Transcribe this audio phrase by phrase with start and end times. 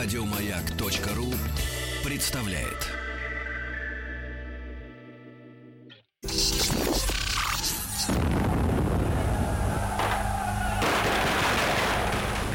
[0.00, 1.34] Радиомаяк.ру
[2.04, 2.86] представляет.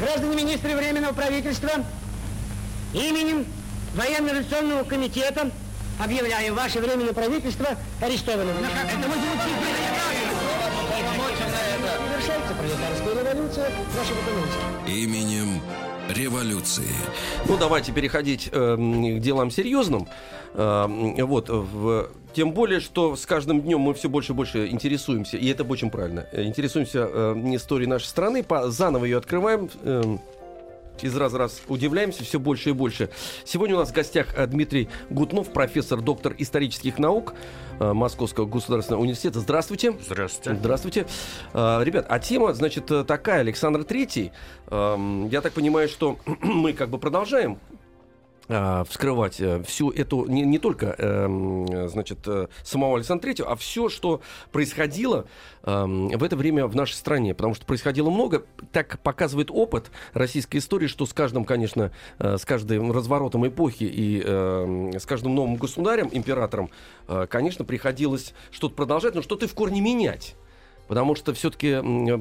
[0.00, 1.72] Граждане министры Временного правительства,
[2.94, 3.44] именем
[3.94, 5.50] Военно-революционного комитета
[6.02, 8.56] объявляю ваше Временное правительство арестованным.
[8.56, 9.16] Это мы
[12.08, 14.90] Завершается пролетарская революция экономики.
[14.90, 15.60] Именем
[16.08, 16.88] революции.
[17.48, 20.06] Ну, давайте переходить э, к делам серьезным.
[20.54, 20.86] Э,
[21.24, 25.46] вот, в, тем более, что с каждым днем мы все больше и больше интересуемся, и
[25.48, 29.70] это очень правильно, э, интересуемся э, историей нашей страны, по, заново ее открываем.
[29.82, 30.18] Э,
[31.02, 33.10] из раза в раз удивляемся все больше и больше.
[33.44, 37.34] Сегодня у нас в гостях э, Дмитрий Гутнов, профессор, доктор исторических наук
[37.80, 39.40] Московского государственного университета.
[39.40, 39.92] Здравствуйте.
[40.00, 40.58] Здравствуйте.
[40.58, 41.06] Здравствуйте.
[41.52, 44.32] Э, Ребят, а тема, значит, э, такая, Александр Третий.
[44.68, 47.58] Эм, Я так понимаю, что мы как бы продолжаем
[48.46, 53.88] вскрывать э, всю эту не, не только эм, значит э, самого Александра Третьего, а все,
[53.88, 54.20] что
[54.52, 55.26] происходило
[55.62, 58.44] эм, в это время в нашей стране, потому что происходило много.
[58.72, 64.22] Так показывает опыт российской истории, что с каждым, конечно, э, с каждым разворотом эпохи и
[64.22, 66.70] эм, с каждым новым государем, императором,
[67.08, 70.36] э, конечно, приходилось что-то продолжать, но что-то в корне менять.
[70.88, 71.80] Потому что все-таки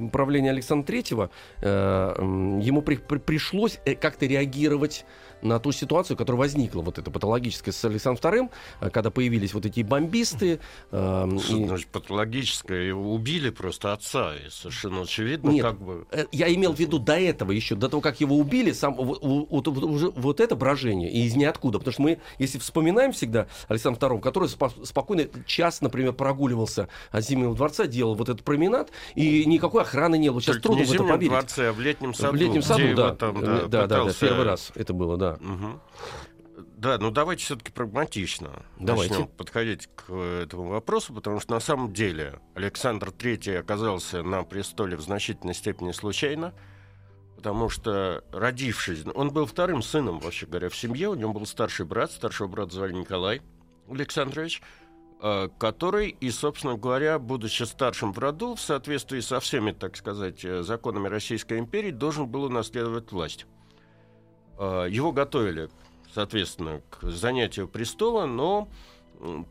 [0.09, 1.29] правление Александра Третьего,
[1.61, 2.13] э,
[2.61, 5.05] ему при- при- пришлось э, как-то реагировать
[5.41, 9.65] на ту ситуацию, которая возникла, вот эта патологическая с Александром Вторым, э, когда появились вот
[9.65, 10.59] эти бомбисты.
[10.91, 12.83] э, Что и- значит патологическое?
[12.83, 14.33] Его убили просто отца.
[14.35, 16.05] И совершенно очевидно, Нет, как бы...
[16.11, 19.67] э, я имел в виду до этого еще, до того, как его убили, сам, вот,
[19.67, 21.79] уже вот это брожение, и из ниоткуда.
[21.79, 27.23] Потому что мы, если вспоминаем всегда Александра II, который спо- спокойно час, например, прогуливался от
[27.25, 30.41] Зимнего дворца, делал вот этот променад, и никакой охраны не было.
[30.41, 31.29] Сейчас Только трудно в это поверить.
[31.29, 32.33] дворце, а в летнем саду.
[32.33, 33.15] в летнем саду, да.
[33.15, 35.37] там, да, да, да, пытался- первый раз это было, да.
[35.39, 35.81] Мгм.
[36.77, 39.13] Да, ну давайте все-таки прагматично Давайте.
[39.13, 44.43] начнем подходить к э, этому вопросу, потому что на самом деле Александр III оказался на
[44.43, 46.53] престоле в значительной степени случайно,
[47.37, 51.85] потому что родившись, он был вторым сыном, вообще говоря, в семье, у него был старший
[51.85, 53.41] брат, старшего брата звали Николай
[53.89, 54.61] Александрович,
[55.57, 60.63] который и, собственно говоря, будучи старшим в роду, в соответствии со всеми, так сказать, э,
[60.63, 63.45] законами Российской империи, должен был унаследовать власть.
[64.59, 65.69] Э, Его готовили,
[66.13, 68.67] соответственно, к занятию престола, но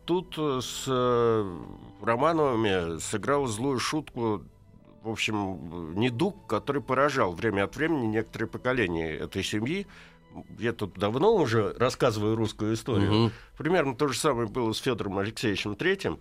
[0.05, 1.59] тут э, с э,
[2.03, 4.45] Романовыми сыграл злую шутку,
[5.03, 9.87] в общем, недуг, который поражал время от времени некоторые поколения этой семьи.
[10.59, 13.13] Я тут давно уже рассказываю русскую историю.
[13.13, 13.33] Мгм.
[13.59, 16.21] Примерно то же самое было с Федором Алексеевичем Третьим.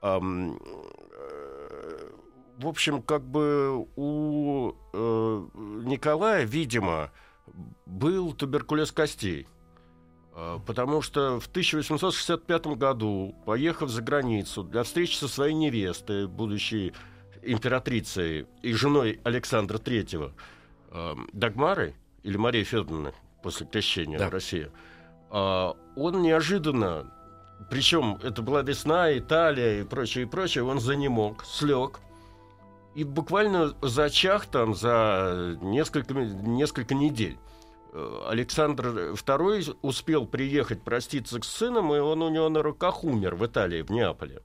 [0.00, 2.10] Ам, э,
[2.58, 5.46] В общем, как бы у э,
[5.84, 7.10] Николая, видимо,
[7.86, 9.46] был туберкулез костей.
[10.34, 16.92] А, Потому что в 1865 году, поехав за границу для встречи со своей невестой, будущей
[17.42, 20.32] императрицей и женой Александра III,
[21.32, 23.12] Дагмарой, или Мария Федоровна,
[23.42, 24.28] после крещения Да.
[24.28, 24.70] в России,
[25.30, 27.12] а, он неожиданно,
[27.70, 32.00] причем это была весна, Италия и прочее, и прочее, он занемог, слег,
[32.94, 37.38] и буквально зачах там за несколько, несколько недель.
[37.92, 43.34] Э, Александр II успел приехать проститься с сыном, и он у него на руках умер
[43.34, 44.42] в Италии, в Неаполе.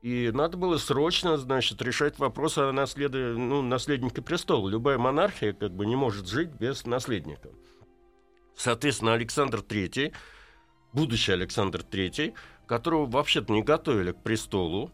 [0.00, 3.36] И надо было срочно, значит, решать вопрос о наследы...
[3.36, 4.68] ну, наследнике престола.
[4.68, 7.48] Любая монархия как бы не может жить без наследника.
[8.58, 10.12] Соответственно, Александр III,
[10.92, 12.34] будущий Александр III,
[12.66, 14.90] которого вообще-то не готовили к престолу,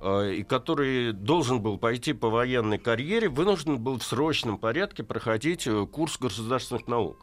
[0.00, 5.66] э, и который должен был пойти по военной карьере, вынужден был в срочном порядке проходить
[5.66, 7.18] э, курс государственных наук.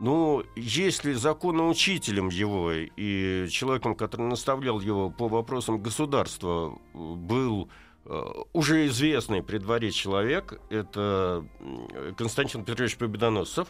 [0.00, 7.70] Ну, если законоучителем его и человеком, который наставлял его по вопросам государства, э, был
[8.52, 11.44] уже известный при дворе человек, это
[12.16, 13.66] Константин Петрович Победоносцев,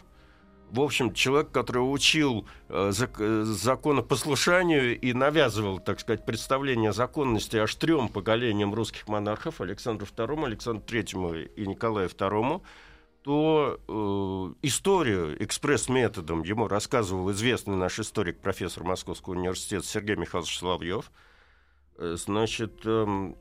[0.71, 6.93] в общем, человек, который учил э, зак- э, законопослушанию и навязывал, так сказать, представление о
[6.93, 12.61] законности аж трем поколениям русских монархов, Александру II, Александру III и Николаю II,
[13.23, 21.11] то э, историю экспресс-методом ему рассказывал известный наш историк, профессор Московского университета Сергей Михайлович Соловьев.
[21.97, 23.35] Э, Значит, эм,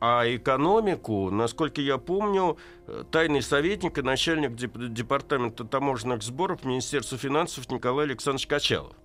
[0.00, 2.56] а экономику, насколько я помню,
[2.86, 8.96] э, тайный советник и начальник деп- департамента таможенных сборов Министерства финансов Николай Александрович Качалов.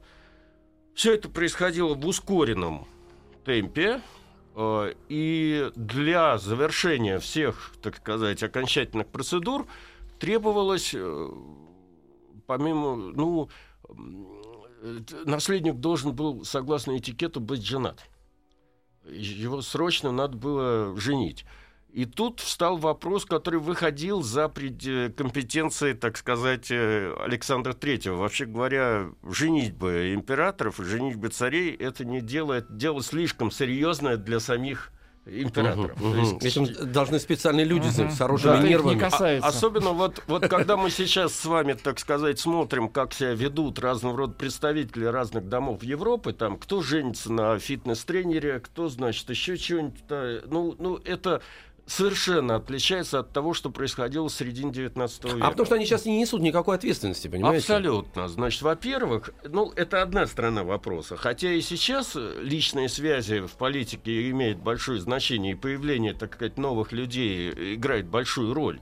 [0.93, 2.87] Все это происходило в ускоренном
[3.43, 4.01] темпе,
[4.55, 9.67] э, и для завершения всех, так сказать, окончательных процедур
[10.17, 11.29] требовалось э,
[12.47, 13.49] помимо, ну,
[15.25, 17.99] наследник должен был, согласно этикету, быть женат.
[19.09, 21.45] Его срочно надо было женить.
[21.95, 28.17] И тут встал вопрос, который выходил за компетенции, так сказать, э, Александра Третьего.
[28.17, 34.91] Вообще говоря, женитьба императоров, женитьба царей– это не дело, это дело слишком серьезное для самих
[35.25, 35.99] императоров.
[35.99, 36.17] Угу, угу.
[36.17, 36.45] есть...
[36.45, 38.11] Этим должны специальные люди угу.
[38.11, 38.95] с хорошими да, нервами.
[38.95, 39.47] Не касается.
[39.47, 43.79] А, особенно вот, вот когда мы сейчас с вами, так сказать, смотрим, как себя ведут
[43.79, 50.03] разного рода представители разных домов Европы, там, кто женится на фитнес-тренере, кто, значит, еще чего-нибудь.
[50.47, 51.41] Ну, ну, это
[51.85, 55.37] совершенно отличается от того, что происходило в середине 19 века.
[55.41, 57.59] А потому что они сейчас не несут никакой ответственности, понимаете?
[57.59, 58.27] Абсолютно.
[58.27, 61.15] Значит, во-первых, ну, это одна сторона вопроса.
[61.15, 66.91] Хотя и сейчас личные связи в политике имеют большое значение, и появление, так сказать, новых
[66.91, 68.79] людей играет большую роль.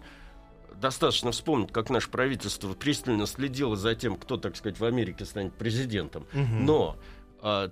[0.76, 5.54] Достаточно вспомнить, как наше правительство пристально следило за тем, кто, так сказать, в Америке станет
[5.54, 6.26] президентом.
[6.34, 6.42] Угу.
[6.62, 7.23] Но а,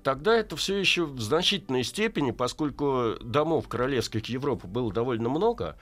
[0.03, 5.77] тогда это все еще в значительной степени, поскольку домов королевских Европы было довольно много,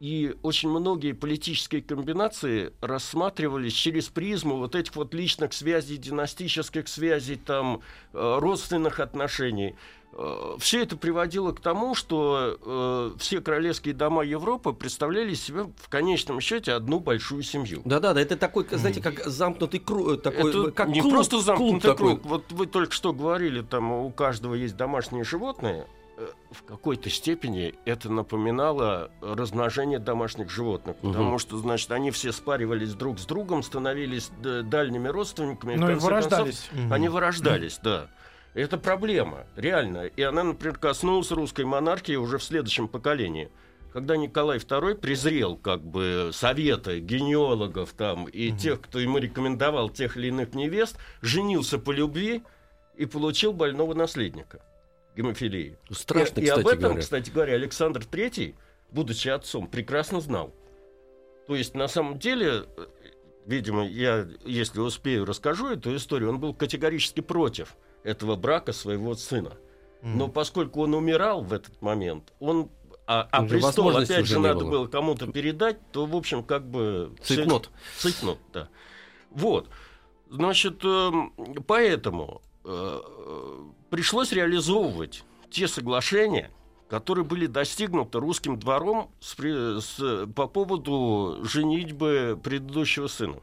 [0.00, 7.36] и очень многие политические комбинации рассматривались через призму вот этих вот личных связей, династических связей,
[7.36, 7.80] там,
[8.12, 9.76] э, родственных отношений.
[10.16, 15.88] Э, все это приводило к тому, что э, все королевские дома Европы представляли себе в
[15.88, 17.82] конечном счете одну большую семью.
[17.84, 21.96] Да-да-да, это такой, знаете, как замкнутый круг, э, такой, это как не клуб, просто замкнутый
[21.96, 22.22] круг.
[22.22, 22.30] Такой.
[22.30, 25.86] Вот вы только что говорили, там у каждого есть домашние животные.
[26.16, 31.08] Э, в какой-то степени это напоминало размножение домашних животных, угу.
[31.08, 35.74] потому что, значит, они все спаривались друг с другом, становились дальними родственниками.
[35.74, 36.68] Ну и вырождались.
[36.70, 36.94] Концов, угу.
[36.94, 38.10] Они вырождались, да.
[38.54, 40.06] Это проблема, реально.
[40.06, 43.50] И она, например, коснулась русской монархии уже в следующем поколении.
[43.92, 48.58] Когда Николай II презрел как бы советы генеалогов там и угу.
[48.58, 52.42] тех, кто ему рекомендовал тех или иных невест, женился по любви
[52.96, 54.60] и получил больного наследника
[55.16, 55.78] гемофилии.
[55.90, 57.00] Страшно, и, кстати и об этом, говоря.
[57.00, 58.54] кстати говоря, Александр III,
[58.90, 60.52] будучи отцом, прекрасно знал.
[61.46, 62.64] То есть, на самом деле,
[63.46, 69.54] видимо, я, если успею, расскажу эту историю, он был категорически против этого брака своего сына.
[70.02, 70.16] Mm.
[70.16, 72.70] Но поскольку он умирал в этот момент, он
[73.06, 74.70] а, а престол, опять же, надо было.
[74.70, 77.12] было кому-то передать, то, в общем, как бы...
[77.22, 77.70] Цикнот.
[77.98, 78.68] Цикнот, да.
[79.30, 79.68] Вот.
[80.30, 81.10] Значит, э,
[81.66, 83.00] поэтому э,
[83.90, 86.50] пришлось реализовывать те соглашения,
[86.88, 93.40] которые были достигнуты русским двором с, с, по поводу женитьбы предыдущего сына.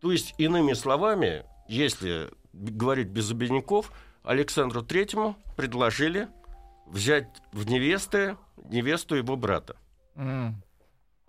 [0.00, 6.28] То есть, иными словами, если говорить без обиняков, Александру Третьему предложили
[6.86, 8.36] взять в невесты
[8.68, 9.76] невесту его брата.
[10.14, 10.54] Mm.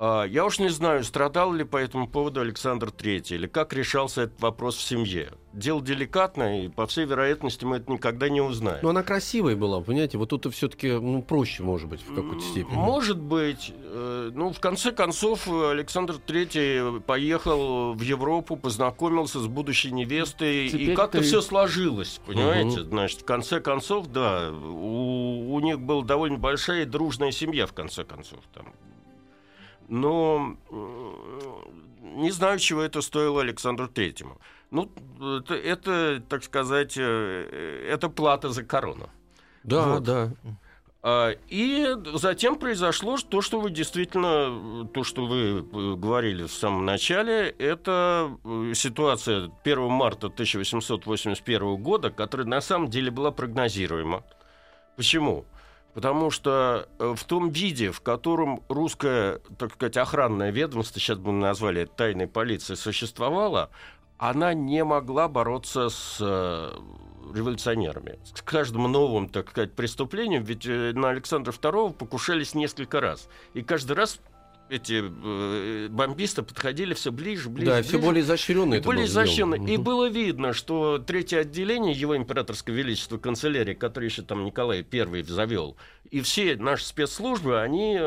[0.05, 4.23] А, я уж не знаю, страдал ли по этому поводу Александр III, или как решался
[4.23, 5.31] этот вопрос в семье.
[5.53, 8.79] Дело деликатное, и, по всей вероятности, мы это никогда не узнаем.
[8.81, 10.17] Но она красивая была, понимаете?
[10.17, 12.75] Вот тут все-таки ну, проще, может быть, в какой-то степени.
[12.75, 13.71] Может быть.
[13.77, 20.89] Э, ну, в конце концов, Александр III поехал в Европу, познакомился с будущей невестой, Теперь
[20.89, 21.23] и как-то ты...
[21.23, 22.81] все сложилось, понимаете?
[22.81, 22.89] Угу.
[22.89, 27.71] Значит, в конце концов, да, у, у них была довольно большая и дружная семья, в
[27.71, 28.41] конце концов.
[28.53, 28.65] Там
[29.87, 30.57] но
[32.01, 34.37] не знаю, чего это стоило Александру Третьему.
[34.71, 39.09] Ну, это, это, так сказать, э, это плата за корону.
[39.63, 40.03] Да, вот.
[40.03, 40.31] да.
[41.05, 46.85] А, и затем произошло то, что вы действительно, то, что вы э, говорили в самом
[46.85, 54.23] начале, это э, ситуация 1 марта 1881 года, которая на самом деле была прогнозируема.
[54.95, 55.45] Почему?
[55.93, 61.31] Потому что э, в том виде, в котором русское, так сказать, охранное ведомство, сейчас бы
[61.31, 63.69] мы назвали тайной полицией, существовало,
[64.17, 66.71] она не могла бороться с э,
[67.33, 68.17] революционерами.
[68.33, 73.29] С каждым новым, так сказать, преступлением, ведь э, на Александра II покушались несколько раз.
[73.53, 74.19] И каждый раз
[74.69, 77.69] эти э, бомбисты подходили все ближе, ближе.
[77.69, 78.81] Да, ближе, все более изощренные.
[78.81, 79.73] Более изощренные.
[79.73, 85.23] И было видно, что третье отделение его императорского величества канцелярии, который еще там Николай I
[85.23, 85.77] завел,
[86.09, 87.99] и все наши спецслужбы, они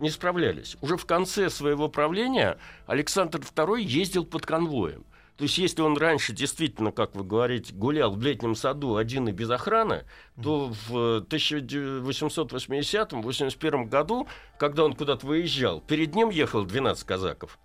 [0.00, 0.76] не справлялись.
[0.80, 5.04] Уже в конце своего правления Александр II ездил под конвоем.
[5.36, 9.32] То есть, если он раньше действительно, как вы говорите, гулял в летнем саду один и
[9.32, 10.06] без охраны,
[10.42, 14.26] то в 1880-81 году,
[14.58, 17.58] когда он куда-то выезжал, перед ним ехал 12 казаков,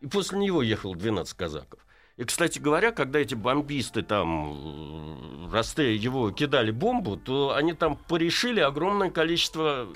[0.00, 1.80] и после него ехал 12 казаков.
[2.16, 8.60] И, кстати говоря, когда эти бомбисты там, расты его кидали бомбу, то они там порешили
[8.60, 9.86] огромное количество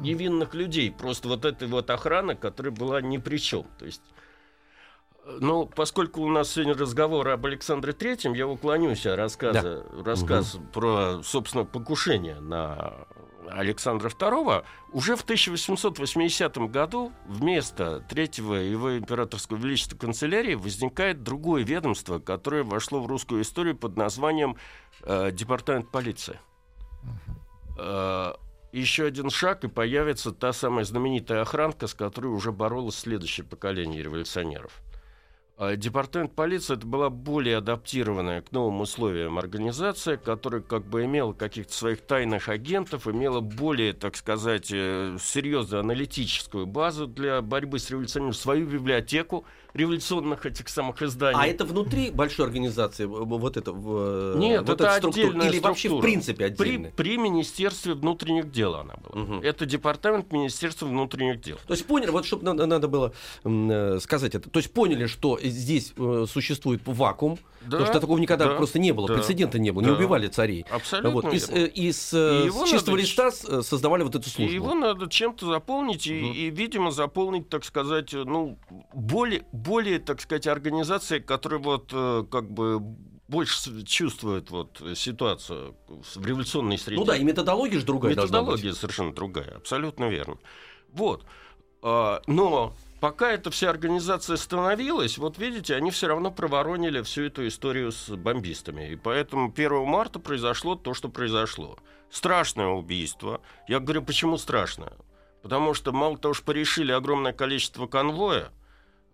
[0.00, 0.90] невинных людей.
[0.90, 3.64] Просто вот этой вот охраны, которая была ни при чем.
[3.78, 4.02] То есть
[5.24, 11.22] Ну, поскольку у нас сегодня разговор об Александре Третьем, я уклонюсь от рассказа, рассказ про,
[11.22, 13.06] собственно, покушение на
[13.48, 14.64] Александра II.
[14.92, 23.00] Уже в 1880 году вместо Третьего его императорского величества канцелярии возникает другое ведомство, которое вошло
[23.00, 24.56] в русскую историю под названием
[25.02, 26.40] э, Департамент полиции.
[27.78, 28.34] Э,
[28.72, 34.02] еще один шаг, и появится та самая знаменитая охранка, с которой уже боролось следующее поколение
[34.02, 34.72] революционеров.
[35.64, 41.34] А департамент полиции это была более адаптированная к новым условиям организация, которая как бы имела
[41.34, 47.90] каких-то своих тайных агентов, имела более, так сказать, э, серьезную аналитическую базу для борьбы с
[47.90, 51.38] революционерами, свою библиотеку, революционных этих самых изданий.
[51.40, 55.88] А это внутри большой организации, вот это в, Нет, вот это структура, отдельная или вообще
[55.88, 56.02] в структура.
[56.02, 56.90] принципе При, отдельная?
[56.90, 59.22] при Министерстве внутренних дел она была.
[59.22, 59.40] Мгм.
[59.40, 61.58] Это департамент Министерства внутренних дел.
[61.66, 63.12] То есть поняли, вот чтобы надо, надо было
[63.44, 68.48] э, сказать это, то есть поняли, что здесь э, существует вакуум, потому что такого никогда
[68.48, 69.94] да, просто не было, да, прецедента не было, не да.
[69.94, 70.64] убивали царей.
[70.70, 71.54] Абсолютно Вот, и верно.
[71.54, 74.32] э, и с, э, И его с чистого надо листа э, создавали вот эту И
[74.32, 74.52] службу.
[74.54, 76.32] его надо чем-то заполнить, и, Мгм.
[76.32, 78.58] и, видимо, заполнить, так сказать, э, ну,
[78.94, 82.80] более, более, так сказать, организация, которая вот э, как бы
[83.28, 87.00] больше чувствует вот э, ситуацию в революционной среде.
[87.00, 88.12] Ну да, и методология же другая.
[88.14, 90.36] Методология совершенно другая, абсолютно верно.
[90.92, 91.24] Вот.
[91.82, 97.48] А, Но пока эта вся организация становилась, вот видите, они все равно проворонили всю эту
[97.48, 98.92] историю с бомбистами.
[98.92, 101.76] И поэтому 1 марта произошло то, что произошло.
[102.10, 103.40] Страшное убийство.
[103.66, 104.92] Я говорю, почему страшное?
[105.42, 108.52] Потому что мало того, что порешили огромное количество конвоя,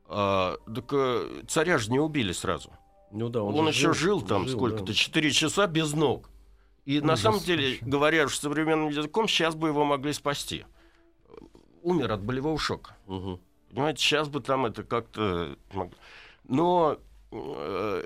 [0.04, 2.70] а, так э, царя же не убили сразу.
[3.10, 4.92] Ну да, он, Он, еще жил, там жил, сколько-то, да.
[4.92, 6.28] 4 часа без ног.
[6.84, 7.86] И на Ужас самом деле, вообще.
[7.86, 10.66] говоря уж современным языком, сейчас бы его могли спасти.
[11.80, 12.94] Умер от болевого шока.
[13.06, 13.40] Мгм.
[13.70, 15.56] Понимаете, сейчас бы там это как-то...
[16.44, 16.98] Но...
[17.30, 18.02] э,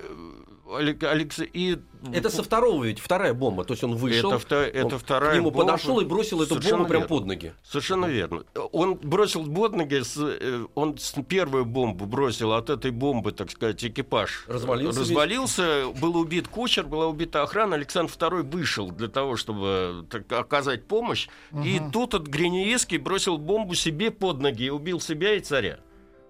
[0.67, 1.79] Алек- Алекс- и
[2.13, 5.35] Это со второго ведь, вторая бомба, то есть он вышел, это, это он вторая к
[5.37, 5.67] нему бомба.
[5.73, 7.17] подошел и бросил эту Совершенно бомбу прям верно.
[7.17, 7.53] под ноги.
[7.63, 8.45] Совершенно верно.
[8.73, 10.97] Он бросил под ноги, э, он
[11.29, 15.09] первую бомбу бросил, от этой бомбы, так сказать, экипаж Развалился весь.
[15.11, 17.77] развалился был убит кучер, была убита охрана.
[17.77, 21.29] Александр II вышел для того, чтобы так, оказать помощь.
[21.53, 21.91] И Мгм.
[21.91, 25.81] тут от Гриневецкий бросил бомбу себе под ноги и убил себя и царя.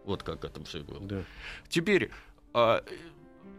[0.05, 0.99] Вот как это все было.
[1.01, 1.23] Да.
[1.69, 2.11] Теперь,
[2.55, 2.85] а,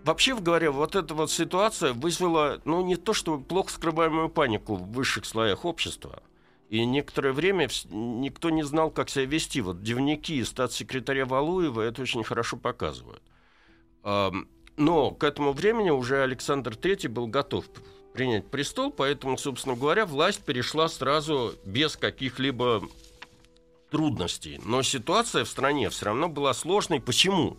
[0.04, 4.92] вообще говоря, вот эта вот ситуация вызвала, ну, не то что плохо скрываемую панику в
[4.92, 6.24] высших слоях общества.
[6.70, 9.62] И некоторое время никто не знал, как себя вести.
[9.62, 13.22] Вот дневники статс-секретаря Валуева это очень хорошо показывают.
[14.04, 17.66] Но к этому времени уже Александр III был готов
[18.14, 22.82] принять престол, поэтому, собственно говоря, власть перешла сразу без каких-либо
[23.92, 24.60] трудностей.
[24.66, 27.00] Но ситуация в стране все равно была сложной.
[27.00, 27.56] Почему?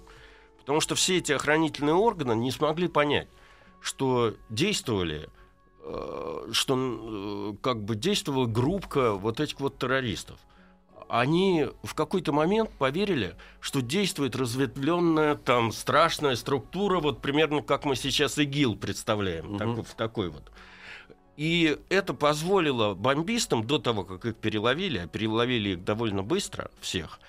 [0.65, 3.29] Потому что все эти охранительные органы не смогли понять,
[3.83, 5.29] что действовали,
[5.83, 6.75] э, что
[7.53, 10.39] э, как бы действовала группка вот этих вот террористов.
[11.07, 17.95] Они в какой-то момент поверили, что действует разветвленная там страшная структура, вот примерно как мы
[17.95, 19.59] сейчас ИГИЛ представляем, Мгм.
[19.77, 20.51] так- в такой вот.
[21.37, 27.21] И это позволило бомбистам, до того, как их переловили, а переловили их довольно быстро, всех,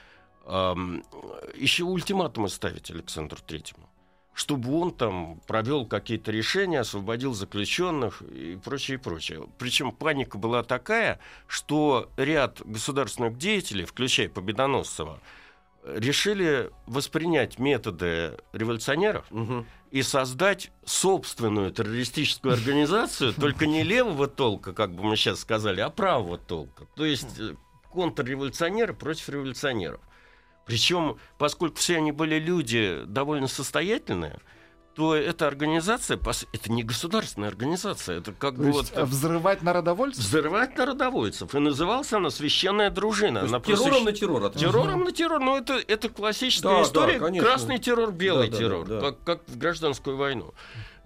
[0.47, 3.89] еще ультиматумы ставить Александру Третьему,
[4.33, 9.47] чтобы он там провел какие-то решения, освободил заключенных и прочее, и прочее.
[9.57, 15.19] Причем паника была такая, что ряд государственных деятелей, включая Победоносцева,
[15.85, 19.65] решили воспринять методы революционеров Мгм.
[19.91, 25.89] и создать собственную террористическую организацию, только не левого толка, как бы мы сейчас сказали, а
[25.89, 26.85] правого толка.
[26.95, 27.55] То есть э,
[27.91, 30.01] контрреволюционеры против революционеров.
[30.65, 34.39] Причем, поскольку все они были люди довольно состоятельные,
[34.95, 36.17] то эта организация,
[36.53, 40.23] это не государственная организация, это как бы вот э, взрывать народовольцев?
[40.23, 41.53] взрывать народовольцев.
[41.53, 43.41] И называлась она «Священная дружина».
[43.41, 44.43] Она террором просвещ- на террор.
[44.45, 44.69] ответил.
[44.71, 47.19] Террором на террор, ну это, это классическая Да, да, история.
[47.19, 47.45] конечно.
[47.47, 49.01] Красный террор, белый Да, да, террор, да, да.
[49.11, 50.53] Как, как в гражданскую войну.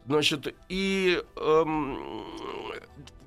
[0.09, 2.25] Значит, и эм,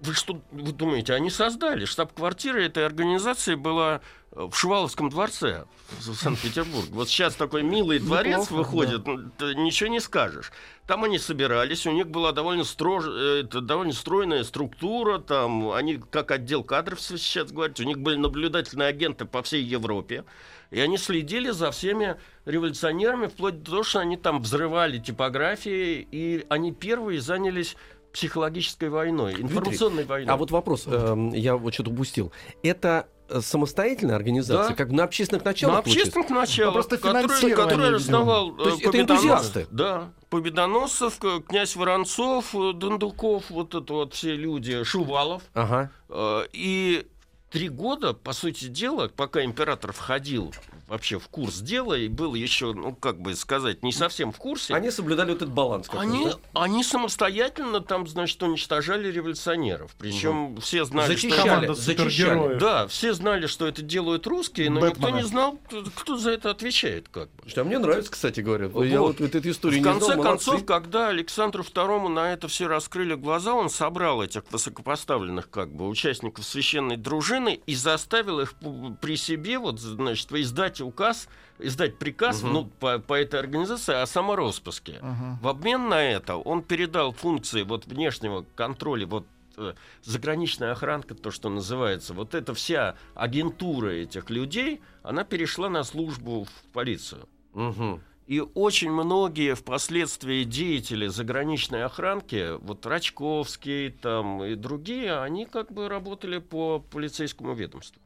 [0.01, 1.85] вы что вы думаете, они создали?
[1.85, 4.01] Штаб-квартира этой организации была
[4.33, 5.67] э, в Шуваловском дворце
[6.01, 6.91] в Санкт-Петербурге.
[6.91, 10.51] Вот сейчас такой милый дворец Неплохо, выходит, ну, ты ничего не скажешь.
[10.89, 13.05] Там они собирались, у них была довольно, строж...
[13.07, 18.17] э, это довольно стройная структура, там они как отдел кадров сейчас говорят, у них были
[18.17, 20.25] наблюдательные агенты по всей Европе,
[20.73, 26.45] и они следили за всеми революционерами, вплоть до того, что они там взрывали типографии, и
[26.49, 27.77] они первые занялись
[28.13, 30.33] психологической войной, информационной войной.
[30.33, 32.31] А вот вопрос, эм, я вот что-то упустил.
[32.63, 34.75] Это э, самостоятельная организация, Да.
[34.75, 35.75] как на общественных началах?
[35.75, 39.67] На общественных началах, просто который, финансирование, который основал То есть э, это энтузиасты?
[39.71, 45.43] Да, Победоносов, князь Воронцов, э, Дондуков, вот это вот все люди, Шувалов.
[45.55, 45.91] Ага.
[46.11, 47.07] Э, И
[47.53, 50.55] три года, по сути дела, пока император входил
[50.93, 54.75] вообще в курс дела и был еще, ну, как бы сказать, не совсем в курсе,
[54.75, 55.89] Они соблюдали вот этот баланс.
[55.97, 56.37] они, да?
[56.53, 59.95] они самостоятельно там, значит, уничтожали революционеров.
[59.99, 61.29] Причем все знали, что...
[61.31, 62.59] Зачищали, Команда зачищали.
[62.59, 65.07] Да, все знали, что это делают русские, но Бэтмена.
[65.07, 65.59] никто не знал,
[65.95, 67.39] кто- за это отвечает, как бы.
[67.41, 68.69] Слушайте, а мне нравится, кстати говоря.
[68.69, 68.85] Вот.
[68.85, 70.51] Я вот эту историю В не конце знал, молодцы.
[70.51, 75.89] концов, когда Александру II на это все раскрыли глаза, он собрал этих высокопоставленных как бы
[75.89, 78.53] участников священной дружины и заставил их
[79.01, 82.53] при себе вот значит издать указ, издать приказ Мгм.
[82.53, 84.99] ну, по, по этой организации о самороспуске.
[85.01, 85.39] Ага.
[85.41, 91.31] В обмен на это он передал функции вот внешнего контроля, вот э, заграничная охранка, то,
[91.31, 97.29] что называется, вот эта вся агентура этих людей, она перешла на службу в полицию.
[97.53, 98.03] Мгм.
[98.29, 105.89] И очень многие впоследствии деятели заграничной охранки, вот Рачковский там и другие, они как бы
[105.89, 108.01] работали по полицейскому ведомству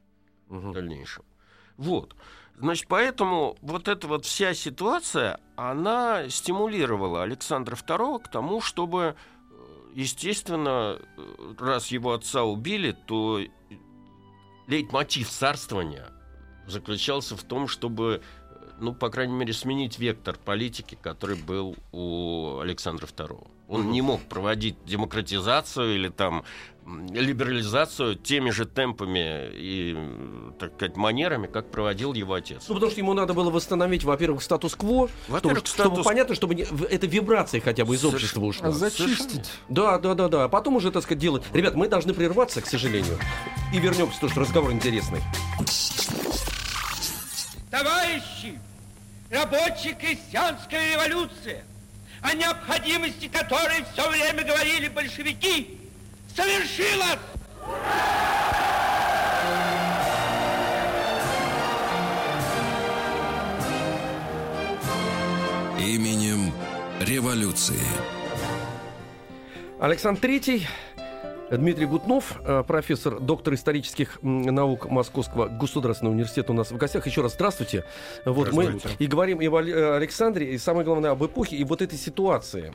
[0.48, 0.72] в Мгм.
[0.72, 1.24] дальнейшем.
[1.76, 2.16] Вот.
[2.58, 9.14] Значит, поэтому вот эта вот вся ситуация, она стимулировала Александра II к тому, чтобы,
[9.50, 9.54] э,
[9.94, 10.98] естественно,
[11.58, 13.40] раз его отца убили, то
[14.68, 16.08] лейтмотив царствования
[16.66, 22.58] заключался в том, чтобы, э, ну, по крайней мере, сменить вектор политики, который был у
[22.60, 23.46] Александра II.
[23.68, 26.44] Он не мог проводить демократизацию или там
[26.86, 29.96] либерализацию теми же темпами и,
[30.60, 32.66] так сказать, манерами, как проводил его отец.
[32.68, 36.54] Ну, потому что ему надо было восстановить, во-первых, статус-кво, Во-первых, чтобы, чтобы статус- понятно, чтобы
[36.54, 38.68] не- эта вибрация хотя бы из Соверш- общества ушла.
[38.68, 39.50] А зачистить.
[39.68, 40.44] Да, да, да, да.
[40.44, 41.42] А потом уже, так сказать, делать.
[41.52, 43.18] Ребят, мы должны прерваться, к сожалению.
[43.74, 45.22] И вернемся, потому что разговор интересный.
[47.70, 48.58] Товарищи,
[49.30, 51.64] рабочая крестьянская революция,
[52.26, 55.78] о необходимости которой все время говорили большевики,
[56.34, 57.18] совершилась!
[65.78, 66.52] Именем
[67.00, 67.80] революции.
[69.80, 70.66] Александр Третий,
[71.50, 77.06] Дмитрий Гутнов, э, профессор, доктор исторических наук Московского государственного университета у нас в гостях.
[77.06, 77.84] Еще раз здравствуйте.
[78.24, 78.96] Вот мы Здравствуйте.
[78.98, 82.72] и говорим и об э, Александре, и самое главное об эпохе, и вот этой ситуации,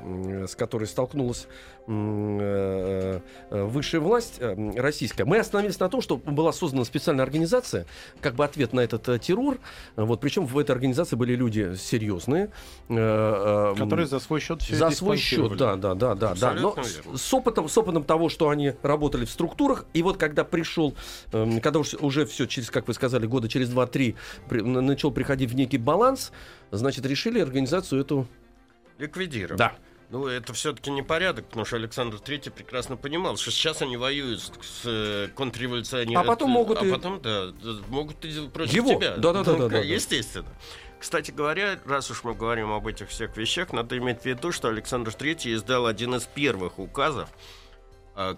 [0.47, 1.47] с которой столкнулась
[1.87, 5.25] э, высшая власть российская.
[5.25, 7.85] Мы остановились на том, что была создана специальная организация,
[8.21, 9.57] как бы ответ на этот террор.
[9.97, 12.51] Вот, причем в этой организации были люди серьезные.
[12.87, 16.53] Которые за свой счет все за свой счет, да, да, да, да, да.
[16.53, 20.43] Но с, с опытом, с опытом того, что они работали в структурах, и вот когда
[20.43, 20.95] пришел,
[21.33, 24.15] эм, когда уж, уже все через, как вы сказали, года через 2-3
[24.49, 26.31] при- на- начал приходить в некий баланс,
[26.71, 28.27] значит, решили организацию эту.
[28.97, 29.57] Ликвидировать.
[29.57, 29.73] Да.
[30.09, 34.47] Ну, это все-таки непорядок, потому что Александр III прекрасно понимал, что сейчас они воюют с,
[34.47, 36.25] с, э, контрреволюционерами.
[36.25, 37.51] А потом могут а и- потом, да,
[37.87, 38.93] могут и против Его.
[38.93, 39.15] тебя.
[39.15, 39.77] Да-да-да-да-да-да.
[39.77, 40.49] Ну, Естественно.
[40.99, 44.67] Кстати говоря, раз уж мы говорим об этих всех вещах, надо иметь в виду, что
[44.67, 47.29] Александр III издал один из первых указов,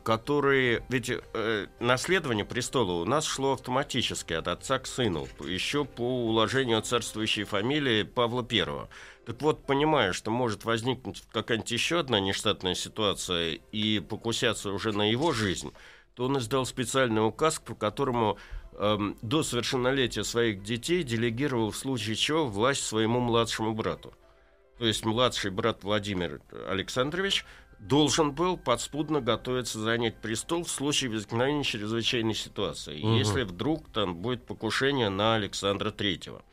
[0.04, 0.86] которые...
[0.90, 6.82] Ведь э, наследование престола у нас шло автоматически от отца к сыну, еще по уложению
[6.82, 8.88] царствующей фамилии Павла I.
[9.26, 15.10] Так вот, понимая, что может возникнуть какая-нибудь еще одна нештатная ситуация и покусяться уже на
[15.10, 15.72] его жизнь,
[16.16, 18.38] то он издал специальный указ, по которому
[18.74, 24.14] эм, до совершеннолетия своих детей делегировал в случае чего власть своему младшему брату.
[24.78, 27.46] То есть младший брат Владимир Александрович
[27.80, 33.16] должен был подспудно готовиться занять престол в случае возникновения чрезвычайной ситуации, Мгм.
[33.16, 36.44] если вдруг там будет покушение на Александра Третьего.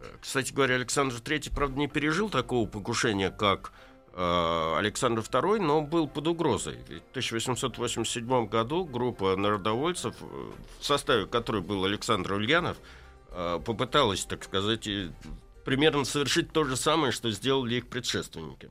[0.00, 3.72] Э, Кстати говоря, Александр III, правда, не пережил такого покушения, как
[4.14, 6.78] э, Александр II, но был под угрозой.
[6.88, 12.78] В 1887 году группа народовольцев, э, в составе которой был Александр Ульянов,
[13.30, 14.88] э, попыталась, так сказать,
[15.64, 18.70] примерно совершить то же самое, что сделали их предшественники.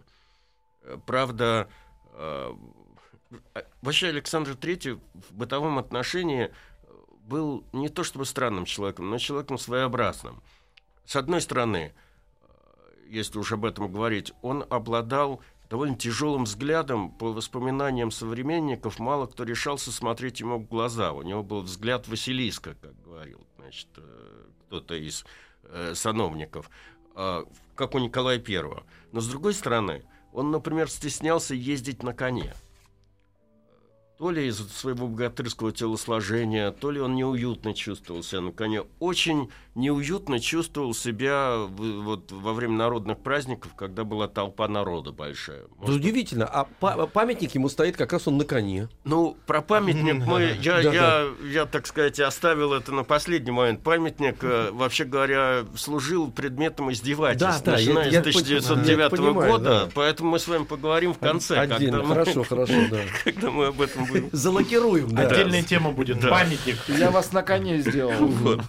[1.06, 1.67] Правда,
[2.13, 2.54] э,
[3.82, 6.52] вообще Александр III в бытовом отношении
[7.23, 10.41] был не то чтобы странным человеком, но человеком своеобразным.
[11.06, 12.47] С одной стороны, э,
[13.10, 19.00] если уж об этом говорить, он обладал довольно тяжелым взглядом по воспоминаниям современников.
[19.00, 21.12] Мало кто решался смотреть ему в глаза.
[21.12, 25.26] У него был взгляд Василиска, как говорил значит, э, кто-то из
[25.95, 26.69] сановников,
[27.13, 28.84] как у Николая I.
[29.12, 32.53] Но с другой стороны, он, например, стеснялся ездить на коне.
[34.17, 38.84] То ли из-за своего богатырского телосложения, то ли он неуютно чувствовал себя на коне.
[38.99, 45.65] Очень неуютно чувствовал себя вот во время народных праздников, когда была толпа народа большая.
[45.77, 46.45] Может, Удивительно.
[46.45, 48.89] А памятник ему стоит как раз он на коне.
[49.03, 50.58] Ну, про памятник мы...
[50.67, 53.82] Я, я, я, так сказать, оставил это на последний момент.
[53.84, 59.63] Памятник, э, вообще говоря, служил предметом издевательств, да, начиная да, с 1909 понимаю, года.
[59.63, 59.89] Да.
[59.93, 61.60] Поэтому мы с вами поговорим в конце.
[61.60, 62.03] Отдельно.
[62.03, 63.01] Хорошо, хорошо, да.
[63.23, 64.29] Когда мы об этом будем...
[64.33, 65.23] Залокируем, да.
[65.23, 66.21] Отдельная тема будет.
[66.21, 66.77] Памятник.
[66.87, 68.27] Я вас на коне сделал.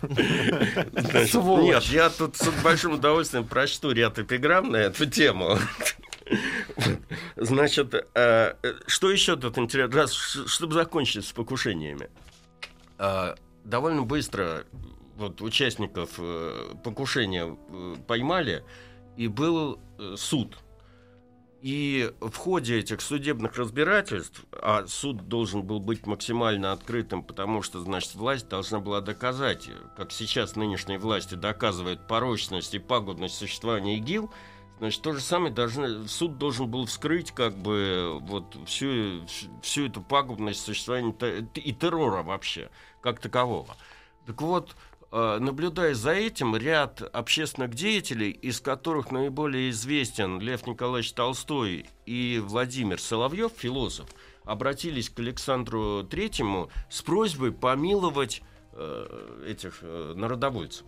[1.62, 5.58] Нет, я тут с большим удовольствием прочту ряд эпиграмм на эту тему.
[7.36, 8.54] Значит, э,
[8.86, 10.06] что еще тут интересно,
[10.46, 12.10] чтобы закончить с покушениями?
[12.98, 14.64] Э, довольно быстро
[15.16, 17.56] вот участников э, покушения
[18.06, 18.62] поймали,
[19.16, 19.80] и был
[20.16, 20.58] суд–
[21.60, 27.80] и в ходе этих судебных разбирательств, а суд должен был быть максимально открытым, потому что,
[27.80, 34.30] значит, власть должна была доказать, как сейчас нынешние власти доказывают порочность и пагубность существования ИГИЛ,
[34.78, 39.26] значит, то же самое должны, суд должен был вскрыть как бы вот всю,
[39.62, 41.14] всю эту пагубность существования
[41.54, 43.76] и террора вообще, как такового.
[44.26, 44.76] Так вот,
[45.10, 53.00] наблюдая за этим, ряд общественных деятелей, из которых наиболее известен Лев Николаевич Толстой и Владимир
[53.00, 54.08] Соловьев, философ,
[54.44, 58.42] обратились к Александру Третьему с просьбой помиловать
[58.72, 60.86] э, этих э, народовольцев.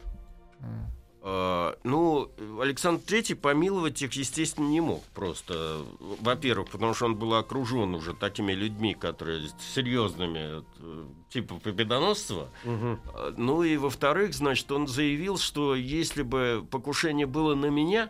[1.22, 2.30] Uh, ну,
[2.62, 5.82] Александр III помиловать их, естественно, не мог просто.
[5.98, 12.48] Во-первых, потому что он был окружен уже такими людьми, которые серьезными, э, типа победоносства.
[12.64, 13.34] Uh-huh.
[13.36, 18.08] Ну и во-вторых, значит, он заявил, что если бы покушение было на меня,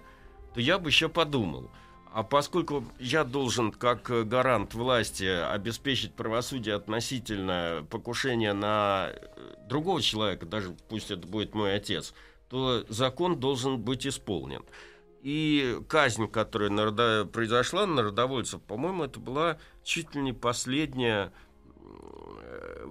[0.54, 1.68] то я бы еще подумал.
[2.12, 10.44] А поскольку я должен, как гарант власти, обеспечить правосудие относительно покушения на э, другого человека,
[10.44, 12.12] даже пусть это будет мой отец,
[12.50, 14.64] то закон должен быть исполнен.
[15.22, 17.24] И казнь, которая народо...
[17.32, 21.32] произошла на народовольцев, по-моему, это была чуть ли не последняя...
[22.42, 22.86] Э,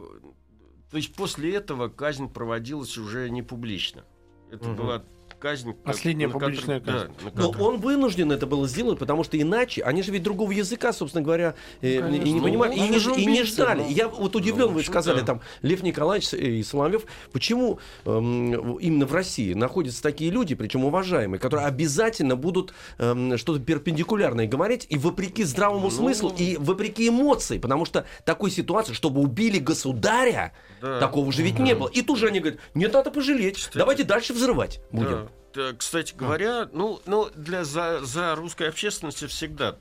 [0.89, 4.05] то есть после этого казнь проводилась уже не публично.
[4.49, 4.83] Это угу.
[4.83, 5.03] была
[5.39, 5.73] казнь.
[5.83, 7.11] Последняя на публичная казнь.
[7.23, 10.93] Да, Но он вынужден это было сделать, потому что иначе они же ведь другого языка,
[10.93, 13.81] собственно говоря, э, ну, и не понимали, ну, и, не, и не ждали.
[13.81, 15.25] Ну, Я вот удивлен, ну, вы сказали, да.
[15.25, 21.39] там, Лев Николаевич и Соловьев, почему эм, именно в России находятся такие люди, причем уважаемые,
[21.39, 27.57] которые обязательно будут эм, что-то перпендикулярное говорить, и вопреки здравому ну, смыслу, и вопреки эмоции,
[27.57, 30.99] потому что такой ситуации, чтобы убили государя, да.
[30.99, 31.63] такого же ведь да.
[31.63, 31.87] не было.
[31.87, 35.09] И тут же они говорят, нет, надо пожалеть, Кстати, давайте дальше взрывать будем.
[35.11, 35.28] Да.
[35.77, 36.69] Кстати говоря, а.
[36.71, 39.75] ну, ну для за, за русской общественности всегда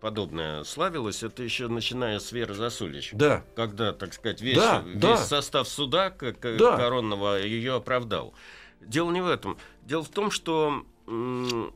[0.00, 1.22] подобное славилось.
[1.22, 3.10] Это еще начиная с Веры Засулич.
[3.12, 3.44] Да.
[3.56, 5.16] Когда, так сказать, весь, да, весь да.
[5.16, 6.76] состав суда как, да.
[6.76, 8.34] коронного ее оправдал.
[8.80, 9.58] Дело не в этом.
[9.82, 11.70] Дело в том, что э,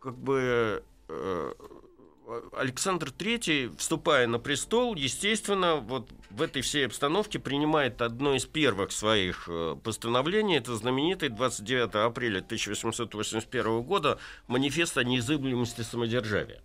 [0.00, 1.52] как бы э,
[2.52, 8.92] Александр III, вступая на престол, естественно, вот в этой всей обстановке принимает одно из первых
[8.92, 10.56] своих э, постановлений.
[10.56, 16.62] Это знаменитый 29 апреля 1881 года манифест о неизыблемости самодержавия.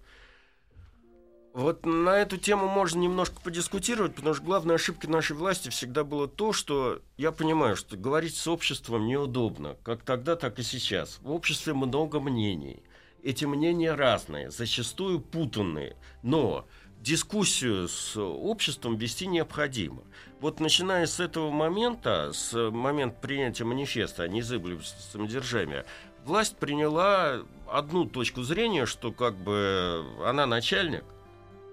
[1.53, 6.27] Вот на эту тему можно немножко подискутировать, потому что главной ошибкой нашей власти всегда было
[6.27, 11.17] то, что я понимаю, что говорить с обществом неудобно, как тогда, так и сейчас.
[11.23, 12.83] В обществе много мнений–
[13.27, 16.65] эти мнения разные, зачастую путанные, но
[17.01, 20.01] дискуссию с обществом вести необходимо.
[20.39, 25.85] Вот начиная с этого момента, с момента принятия манифеста о незыблемости самодержавия,
[26.23, 31.03] власть приняла одну точку зрения, что как бы она начальник,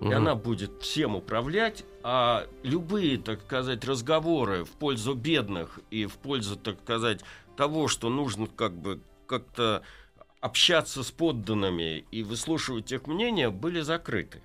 [0.01, 0.11] угу.
[0.11, 6.15] и она будет всем управлять, а любые, так сказать, разговоры в пользу бедных и в
[6.15, 7.21] пользу, так сказать,
[7.57, 9.85] того, что нужно как бы как-то
[10.45, 14.43] общаться с подданными и выслушивать их мнения были закрыты.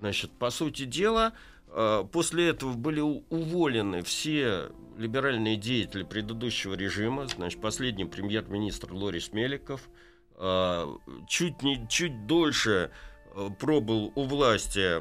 [0.00, 1.32] Значит, по сути дела,
[1.68, 4.68] э, после этого были уволены все
[4.98, 9.88] либеральные деятели предыдущего режима, значит, последний премьер-министр Лорис Меликов,
[10.34, 10.86] э,
[11.26, 12.90] чуть, не, чуть дольше
[13.34, 15.00] э, пробыл у власти,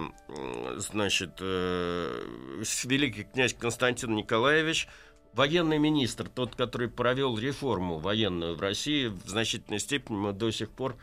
[0.80, 4.88] значит, великий князь Константин Николаевич–
[5.38, 10.70] военный министр, тот, который провел реформу военную в России, в значительной степени мы до сих
[10.70, 10.98] пор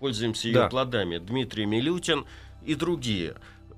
[0.00, 0.68] пользуемся ее да.
[0.68, 1.18] плодами.
[1.18, 2.24] Дмитрий Милютин
[2.64, 3.36] и другие.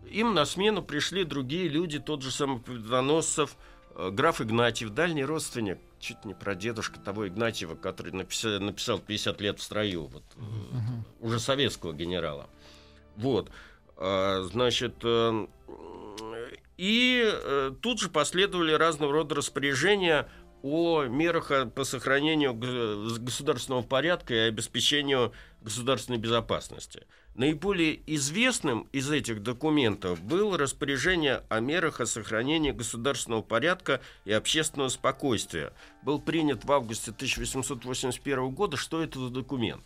[0.09, 3.57] Им на смену пришли другие люди, тот же самый Победоносцев,
[3.97, 9.41] э, граф Игнатьев, дальний родственник, чуть не про дедушка того Игнатьева, который написал, написал 50
[9.41, 11.27] лет в строю, вот, угу.
[11.27, 12.49] уже советского генерала.
[13.17, 13.51] Вот.
[13.97, 15.47] А, значит, э,
[16.77, 20.29] И э, тут же последовали разного рода распоряжения
[20.63, 27.07] о мерах по сохранению государственного порядка и обеспечению государственной безопасности.
[27.35, 34.89] Наиболее известным из этих документов было распоряжение о мерах о сохранении государственного порядка и общественного
[34.89, 35.73] спокойствия.
[36.03, 38.77] Был принят в августе 1881 года.
[38.77, 39.85] Что это за документ?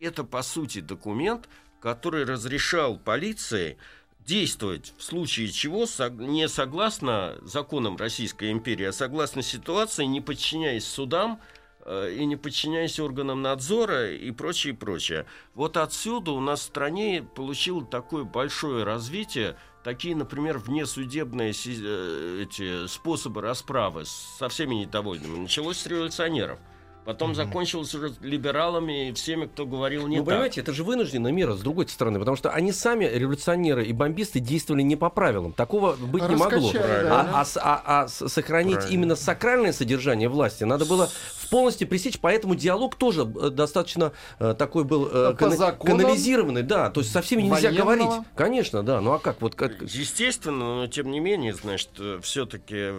[0.00, 1.48] Это, по сути, документ,
[1.80, 3.78] который разрешал полиции
[4.26, 5.86] действовать в случае чего
[6.18, 11.40] не согласно законам Российской империи, а согласно ситуации, не подчиняясь судам,
[11.88, 15.24] Э, и не подчиняясь органам надзора и прочее, прочее.
[15.54, 22.88] Вот отсюда у нас в стране получило такое большое развитие, такие, например, внесудебные э, эти
[22.88, 25.38] способы расправы со всеми недовольными.
[25.38, 26.58] Началось с революционеров–
[27.06, 27.34] Потом mm-hmm.
[27.34, 30.34] закончилось уже либералами и всеми, кто говорил не ну, так.
[30.34, 34.40] понимаете, это же вынужденная мера, с другой стороны, потому что они сами, революционеры и бомбисты,
[34.40, 35.52] действовали не по правилам.
[35.52, 36.72] Такого быть не могло.
[36.72, 38.92] Да, а, а, а, а сохранить Правильно.
[38.92, 41.08] именно сакральное содержание власти надо было
[41.50, 47.00] полностью пресечь, поэтому диалог тоже э, достаточно э, такой был э, кан- канализированный, да, то
[47.00, 47.84] есть со всеми нельзя военного.
[47.84, 48.26] говорить.
[48.34, 49.80] Конечно, да, ну а как вот как...
[49.82, 52.94] Естественно, но тем не менее, значит, э, все-таки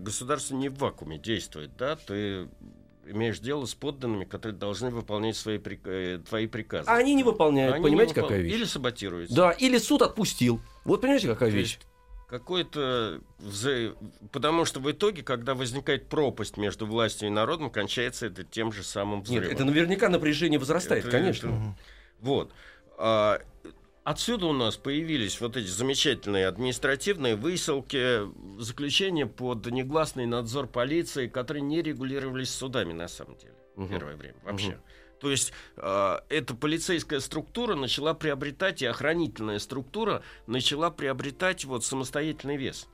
[0.00, 2.48] государство не в вакууме действует, да, ты
[3.10, 6.88] имеешь дело с подданными, которые должны выполнять свои, э, твои приказы.
[6.88, 8.28] А они не выполняют, они понимаете, не выпол...
[8.28, 8.54] какая вещь?
[8.54, 9.34] Или саботируются.
[9.34, 10.60] Да, или суд отпустил.
[10.84, 11.78] Вот понимаете, какая То вещь?
[12.28, 13.20] какой-то
[14.32, 18.82] потому что в итоге, когда возникает пропасть между властью и народом, кончается это тем же
[18.82, 19.44] самым взрывом.
[19.44, 21.48] Нет, это наверняка напряжение возрастает, это, конечно.
[21.48, 21.76] Это...
[22.20, 22.52] Вот.
[22.98, 23.40] А,
[24.08, 28.20] Отсюда у нас появились вот эти замечательные административные высылки,
[28.58, 33.86] заключения под негласный надзор полиции, которые не регулировались судами на самом деле угу.
[33.86, 34.70] первое время вообще.
[34.70, 34.80] Угу.
[35.20, 42.56] То есть э, эта полицейская структура начала приобретать, и охранительная структура начала приобретать вот самостоятельный
[42.56, 42.88] вес.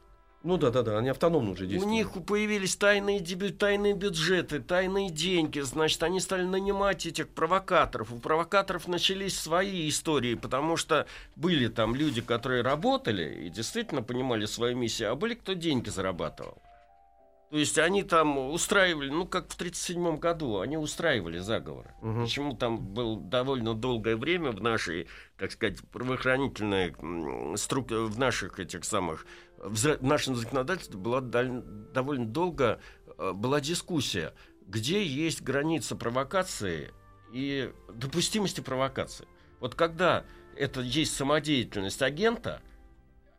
[0.44, 1.86] Ну да, да, да, они автономно уже действуют.
[1.86, 8.12] У них появились тайные, тайные бюджеты, тайные деньги, значит, они стали нанимать этих провокаторов.
[8.12, 14.44] У провокаторов начались свои истории, потому что были там люди, которые работали и действительно понимали
[14.44, 16.60] свою миссию, а были кто деньги зарабатывал.
[17.54, 21.94] То есть они там устраивали, ну как в 1937 году, они устраивали заговоры.
[22.02, 22.22] Угу.
[22.22, 25.06] Почему там было довольно долгое время в нашей,
[25.38, 26.96] так сказать, правоохранительной
[27.56, 29.24] структуре, в наших этих самых
[29.64, 32.80] в нашем законодательстве была довольно долго
[33.18, 34.34] э, была дискуссия,
[34.66, 36.92] где есть граница провокации
[37.32, 39.26] и допустимости провокации.
[39.60, 40.24] Вот когда
[40.56, 42.60] это есть самодеятельность агента,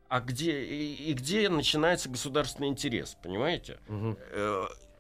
[0.08, 3.80] а где и, и где начинается государственный интерес, понимаете?
[3.88, 4.18] Угу.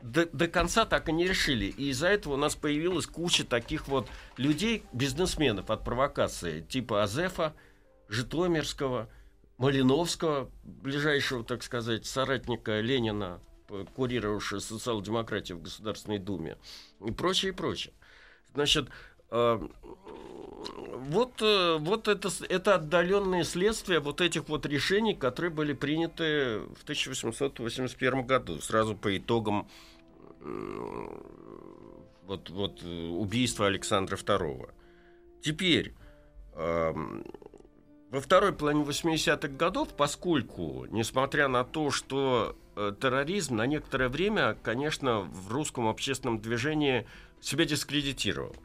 [0.01, 1.65] До, до конца так и не решили.
[1.65, 4.07] И из-за этого у нас появилась куча таких вот
[4.37, 7.55] людей, бизнесменов от провокации, типа Азефа,
[8.07, 9.09] Житомирского,
[9.57, 13.39] Малиновского, ближайшего, так сказать, соратника Ленина,
[13.95, 16.57] курировавшего социал-демократию в Государственной Думе,
[17.05, 17.93] и прочее, и прочее.
[18.53, 18.89] Значит,
[19.31, 19.59] э,
[20.95, 26.83] вот, э, вот это, это отдаленные следствия вот этих вот решений, которые были приняты в
[26.83, 29.67] 1881 году, сразу по итогам
[32.25, 34.69] вот, вот убийства Александра II.
[35.41, 35.93] Теперь
[36.53, 37.25] эм,
[38.15, 44.55] во второй половине 80-х годов, поскольку, несмотря на то, что э, терроризм на некоторое время,
[44.63, 47.05] конечно, в русском общественном движении
[47.41, 48.55] себя дискредитировал.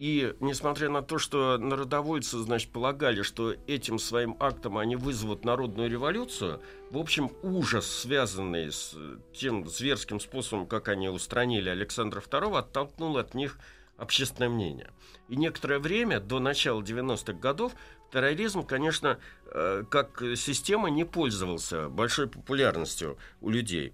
[0.00, 5.88] И несмотря на то, что народовольцы, значит, полагали, что этим своим актом они вызовут народную
[5.88, 8.96] революцию, в общем, ужас, связанный с
[9.32, 13.56] тем зверским способом, как они устранили Александра II, оттолкнул от них
[13.96, 14.90] общественное мнение.
[15.28, 17.72] И некоторое время, до начала 90-х годов,
[18.16, 19.18] терроризм, конечно,
[19.52, 23.92] э, как система не пользовался большой популярностью у людей.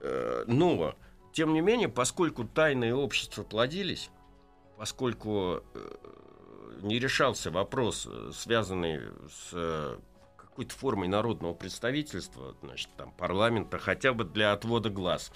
[0.00, 0.94] Э, но,
[1.32, 4.10] тем не менее, поскольку тайные общества плодились,
[4.76, 5.94] поскольку э,
[6.82, 9.98] не решался вопрос, связанный с
[10.36, 15.32] какой-то формой народного представительства, значит, там, парламента, хотя бы для отвода глаз,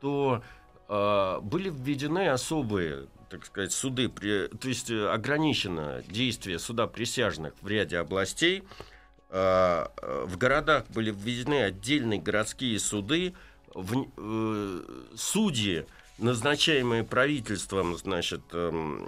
[0.00, 0.42] то
[0.88, 7.54] э, были введены особые так сказать, суды, при, то есть э, ограничено действие суда присяжных
[7.60, 8.62] в ряде областей.
[9.30, 13.34] А, э, в городах были введены отдельные городские суды,
[13.74, 14.80] в, э,
[15.16, 15.84] судьи,
[16.18, 19.06] назначаемые правительством, значит, эм,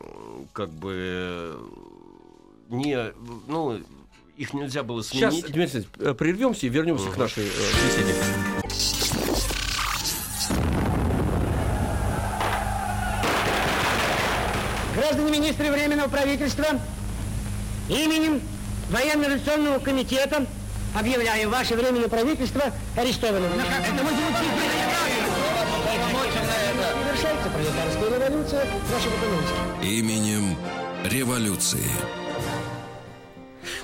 [0.53, 1.57] как бы
[2.69, 3.13] не,
[3.47, 3.81] ну,
[4.37, 5.35] их нельзя было сменить.
[5.35, 7.15] Сейчас, Дмитрий прервемся и вернемся угу.
[7.15, 9.08] к нашей э, беседе.
[16.09, 16.67] Временного правительства,
[17.89, 18.41] именем
[18.91, 20.47] Военно-революционного комитета
[20.99, 22.63] объявляю ваше временное правительство
[22.97, 23.51] арестованным.
[23.53, 24.11] Это мы
[27.05, 29.87] Совершается пролетарская революция экономики.
[29.87, 30.57] Именем
[31.05, 31.85] революции.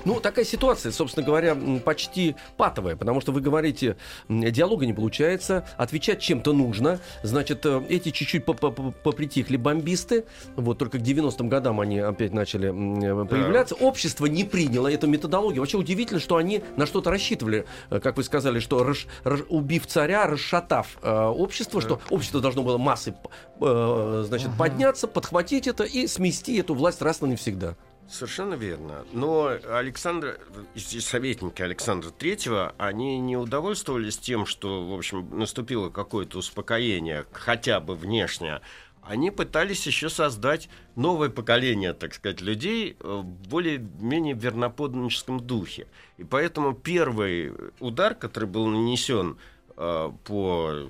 [0.05, 3.97] Ну, такая ситуация, собственно говоря, почти патовая, потому что вы говорите,
[4.29, 10.25] диалога не получается, отвечать чем-то нужно, значит, э, эти чуть-чуть попритихли бомбисты,
[10.57, 13.87] вот только к 90-м годам они опять начали э, появляться, да.
[13.87, 15.63] общество не приняло эту методологию.
[15.63, 19.87] Вообще удивительно, что они на что-то рассчитывали, э, как вы сказали, что раш, раш, убив
[19.87, 21.87] царя, расшатав э, общество, да.
[21.87, 23.15] что общество должно было массы,
[23.61, 24.57] э, значит, угу.
[24.59, 27.77] подняться, подхватить это и смести эту власть раз и навсегда.
[28.09, 29.05] Совершенно верно.
[29.13, 30.39] Но Александр,
[30.77, 37.95] советники Александра Третьего, они не удовольствовались тем, что, в общем, наступило какое-то успокоение, хотя бы
[37.95, 38.61] внешнее.
[39.03, 45.87] Они пытались еще создать новое поколение, так сказать, людей в более-менее верноподданническом духе.
[46.17, 49.37] И поэтому первый удар, который был нанесен
[49.77, 50.89] э, по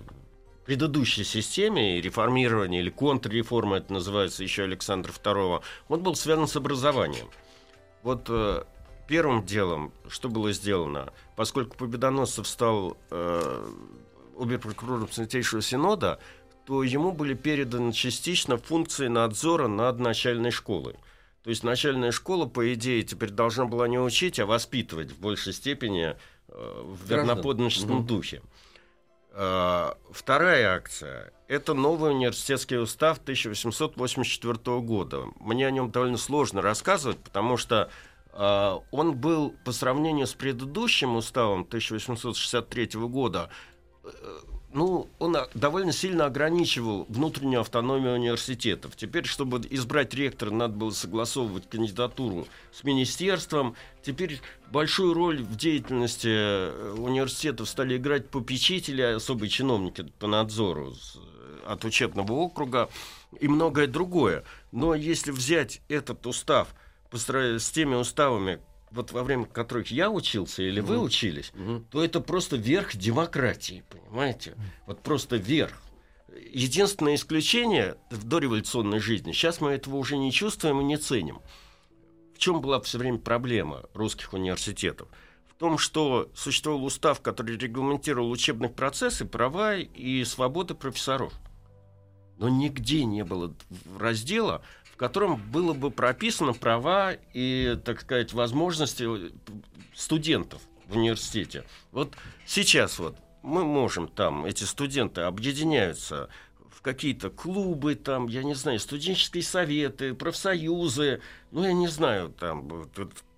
[0.65, 7.29] предыдущей системе реформирования или контрреформа, это называется еще Александра II, он был связан с образованием.
[8.03, 8.65] Вот э,
[9.07, 13.71] первым делом, что было сделано, поскольку Победоносцев стал э,
[14.39, 16.19] оберпрокурором Святейшего Синода,
[16.67, 20.95] то ему были переданы частично функции надзора над начальной школой.
[21.43, 25.53] То есть начальная школа, по идее, теперь должна была не учить, а воспитывать в большей
[25.53, 26.17] степени
[26.49, 28.05] э, в верноподданническом угу.
[28.05, 28.41] духе.
[29.37, 35.25] А, вторая акция– это новый университетский устав 1884 года.
[35.41, 37.91] Мне о нем довольно сложно рассказывать, потому что
[38.33, 43.51] э, он был по сравнению с предыдущим уставом 1863 года
[44.05, 44.09] э,
[44.75, 48.97] ну, он довольно сильно ограничивал внутреннюю автономию университетов.
[48.97, 53.77] Теперь, чтобы избрать ректора, надо было согласовывать кандидатуру с министерством.
[54.03, 54.41] Теперь
[54.73, 61.85] большую роль в деятельности э, университетов стали играть попечители, особые чиновники по надзору э, от
[61.85, 62.91] учебного округа
[63.39, 64.43] и многое другое.
[64.73, 66.75] Но если взять этот устав
[67.13, 68.59] с теми уставами,
[68.95, 71.53] вот во время которых я учился или вы учились,
[71.91, 74.55] то это просто верх демократии, понимаете?
[74.87, 75.83] Вот просто верх.
[76.53, 81.41] Единственное исключение в дореволюционной жизни, сейчас мы этого уже не чувствуем и не ценим.
[82.35, 85.09] В чем была все время проблема русских университетов?
[85.49, 91.33] В том, что существовал устав, который регламентировал учебные процессы, права и свободы профессоров.
[92.37, 93.55] Но нигде не было
[93.97, 94.63] раздела,
[94.95, 99.09] в котором было бы прописано права и, так сказать, возможности
[99.93, 101.65] студентов в университете.
[101.91, 102.15] Вот
[102.47, 106.29] сейчас вот мы можем там, эти студенты объединяются
[106.71, 112.89] в какие-то клубы, там, я не знаю, студенческие советы, профсоюзы, ну, я не знаю, там,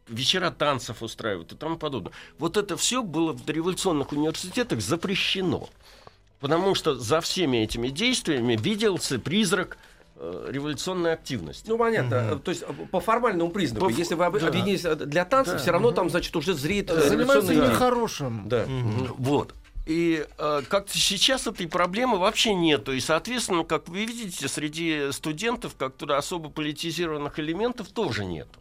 [0.09, 2.13] вечера танцев устраивают и тому подобное.
[2.39, 5.71] Вот это все было в революционных университетах запрещено.
[6.39, 9.79] Потому что за всеми этими действиями виделся призрак
[10.19, 11.67] революционная активность.
[11.69, 12.33] Ну, понятно.
[12.33, 12.41] Угу.
[12.41, 14.39] То есть по формальному признаку, по если вы об...
[14.39, 14.49] да.
[14.49, 15.59] объединились для танцев, да.
[15.61, 15.97] все равно угу.
[15.97, 18.49] там, значит, уже зреет э, Занимаются нехорошим.
[18.49, 18.65] Да.
[18.65, 19.15] Угу.
[19.19, 19.55] Вот.
[19.87, 22.93] И э, как-то сейчас этой проблемы вообще нету.
[22.93, 28.61] И, соответственно, как вы видите, среди студентов как-то особо политизированных элементов тоже нету.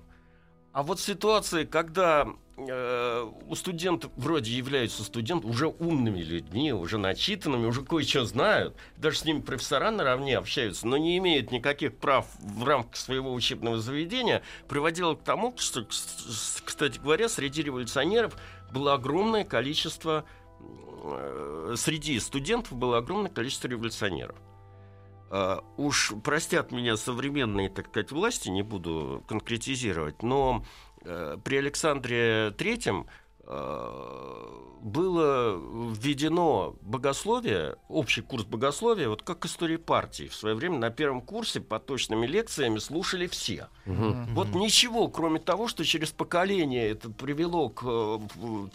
[0.72, 7.66] А вот ситуация, когда э, у студентов вроде являются студенты уже умными людьми, уже начитанными,
[7.66, 12.64] уже кое-что знают, даже с ними профессора наравне общаются, но не имеют никаких прав в
[12.64, 18.38] рамках своего учебного заведения, приводило к тому, что, кстати говоря, среди революционеров
[18.72, 20.26] было огромное количество,
[20.60, 24.36] э, среди студентов было огромное количество революционеров.
[25.32, 30.64] Uh, уж простят меня современные, так сказать, власти, не буду конкретизировать, но
[31.44, 33.08] при Александре Третьем
[33.44, 35.60] uh, было
[35.96, 40.28] введено богословие, общий курс богословия, вот как история партии.
[40.28, 43.68] В свое время на первом курсе под точными лекциями слушали все.
[43.88, 44.16] Угу.
[44.34, 48.22] Вот ничего, кроме того, что через поколение это привело к,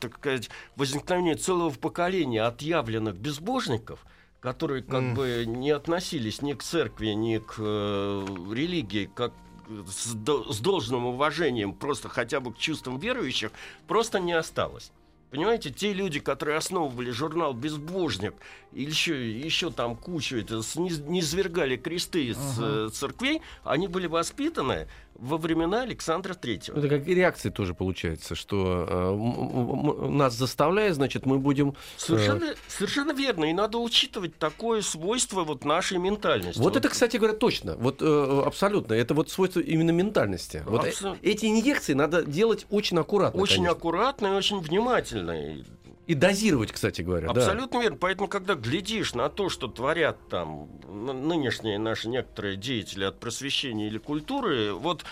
[0.00, 4.04] так сказать, возникновению целого поколения отъявленных безбожников–
[4.40, 5.14] которые как mm.
[5.14, 9.32] бы не относились ни к церкви, ни к э, религии, как
[9.88, 13.52] с, с должным уважением, просто хотя бы к чувствам верующих,
[13.86, 14.92] просто не осталось.
[15.30, 18.34] Понимаете, те люди, которые основывали журнал «Безбожник»,
[18.72, 22.90] и еще, еще там кучу, это, не низвергали кресты из uh-huh.
[22.90, 24.88] церквей, они были воспитаны
[25.20, 26.78] во времена Александра Третьего.
[26.78, 31.70] Это как и реакция тоже получается, что э, нас заставляет, значит, мы будем...
[31.70, 33.44] э, Совершенно, совершенно верно.
[33.44, 36.58] И надо учитывать такое свойство вот нашей ментальности.
[36.58, 37.76] Вот это, кстати говоря, точно.
[37.76, 38.94] Вот э, абсолютно.
[38.94, 40.62] Это вот свойство именно ментальности.
[40.66, 41.18] Вот Абсолютно.
[41.22, 43.40] эти инъекции надо делать очень аккуратно.
[43.40, 43.76] Очень конечно.
[43.76, 45.64] аккуратно и очень внимательно.
[46.10, 47.32] И дозировать, кстати говоря.
[47.32, 47.40] да.
[47.40, 47.96] Абсолютно верно.
[47.96, 53.98] Поэтому, когда глядишь на то, что творят там нынешние наши некоторые деятели от просвещения или
[53.98, 55.04] культуры, вот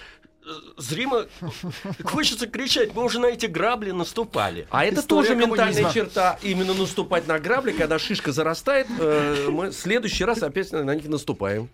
[0.77, 1.27] зримо
[2.05, 4.67] хочется кричать, мы уже на эти грабли наступали.
[4.71, 5.93] А это История тоже ментальная коммунизма.
[5.93, 6.39] черта.
[6.43, 11.09] Именно наступать на грабли, когда шишка зарастает, э, мы в следующий раз опять на них
[11.09, 11.69] наступаем.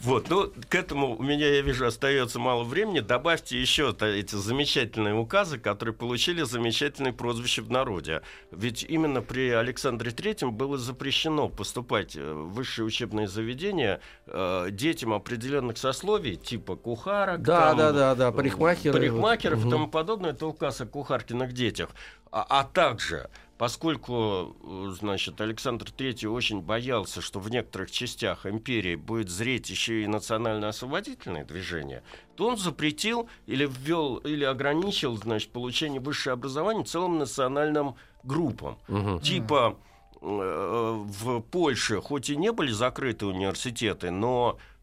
[0.00, 3.00] Вот, ну, к этому у меня, я вижу, остается мало времени.
[3.00, 8.22] Добавьте еще эти замечательные указы, которые получили замечательные прозвища в народе.
[8.50, 15.12] Ведь именно при Александре Третьем было запрещено поступать э, в высшие учебные заведения э, детям
[15.12, 18.92] определенных сословий, типа кухарок, Да, там, да, да, да, парикмахеры.
[18.92, 19.68] парикмахеров Вот.
[19.68, 20.30] и тому подобное.
[20.30, 21.90] Это указ о кухаркиных детях.
[22.30, 28.96] А, а также, поскольку, э, значит, Александр III очень боялся, что в некоторых частях империи
[28.96, 32.02] будет зреть еще и национально-освободительное движение,
[32.34, 37.94] то он запретил или ввел, или ограничил, значит, получение высшего образования целым национальным
[38.24, 38.78] группам.
[38.88, 39.20] Мгм.
[39.20, 39.78] Типа
[40.20, 44.73] э, в Польше хоть и не были закрыты университеты, но э,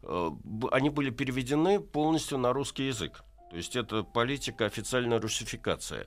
[0.72, 3.22] они были переведены полностью на русский язык.
[3.50, 6.06] То есть это политика официальная русификация.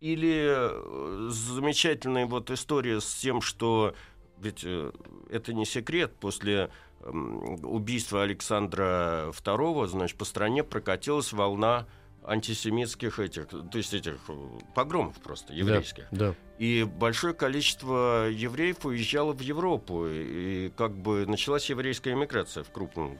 [0.00, 3.94] Или э, замечательная вот история с тем, что
[4.42, 4.90] ведь э,
[5.30, 6.70] это не секрет, после
[7.00, 11.86] м, убийства Александра II, значит, по стране прокатилась волна
[12.24, 16.06] антисемитских этих, то есть этих э, погромов просто еврейских.
[16.10, 16.34] Да.
[16.58, 22.70] И большое количество евреев уезжало в Европу, и, и как бы началась еврейская эмиграция в
[22.70, 23.18] крупном.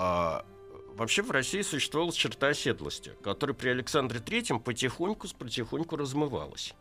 [0.00, 0.44] А
[0.94, 6.72] вообще в России существовала черта оседлости, которая при Александре Третьем потихоньку, потихоньку размывалась.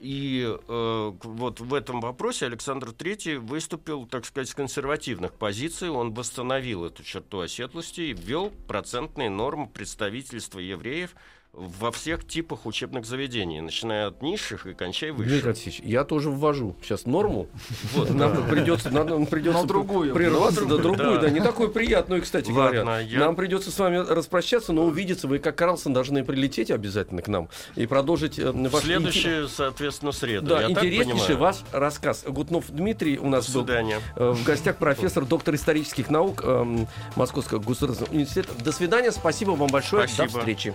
[0.00, 5.90] И э, вот в этом вопросе Александр III выступил, так сказать, с консервативных позиций.
[5.90, 11.14] Он восстановил эту черту оседлости и ввел процентные нормы представительства евреев
[11.56, 15.46] во всех типах учебных заведений, начиная от низших и кончая Дмитрий высших.
[15.46, 17.46] Алексеевич, я тоже ввожу сейчас норму.
[17.92, 20.12] Вот, Нам придется, нам придется На другую.
[20.14, 21.28] прерваться На другую, другую, да.
[21.28, 23.00] да, не такую приятную, кстати Ладно, говоря.
[23.00, 27.28] я- Нам придется с вами распрощаться, но увидеться вы, как Карлсон, должны прилететь обязательно к
[27.28, 30.46] нам и продолжить э, ваш следующую, соответственно, среду.
[30.46, 32.24] Да, интереснейший ваш рассказ.
[32.26, 34.00] Гутнов Дмитрий у нас был свидания.
[34.16, 38.52] э, в гостях профессор, доктор исторических наук эм, Московского государственного университета.
[38.62, 40.32] До свидания, спасибо вам большое, Спасибо.
[40.32, 40.74] до встречи.